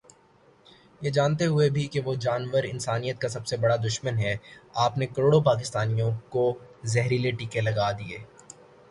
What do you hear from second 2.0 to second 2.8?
وہ جانور